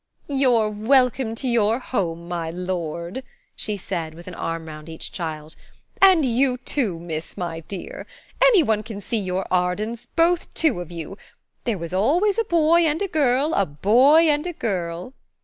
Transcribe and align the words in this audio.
"You're 0.29 0.67
welcome 0.67 1.35
to 1.35 1.47
your 1.47 1.77
home, 1.77 2.27
my 2.27 2.49
lord," 2.49 3.21
she 3.55 3.77
said, 3.77 4.15
with 4.15 4.25
an 4.27 4.33
arm 4.33 4.65
round 4.67 4.89
each 4.89 5.11
child, 5.11 5.55
"and 6.01 6.25
you 6.25 6.57
too, 6.57 6.97
miss, 6.99 7.37
my 7.37 7.59
dear. 7.59 8.07
Any 8.41 8.63
one 8.63 8.81
can 8.81 8.99
see 8.99 9.19
you're 9.19 9.45
Ardens, 9.51 10.07
both 10.07 10.51
two 10.55 10.81
of 10.81 10.89
you. 10.89 11.19
There 11.65 11.77
was 11.77 11.93
always 11.93 12.39
a 12.39 12.43
boy 12.45 12.79
and 12.81 12.99
a 12.99 13.07
girl–a 13.07 13.67
boy 13.67 14.21
and 14.21 14.47
a 14.47 14.53
girl." 14.53 15.13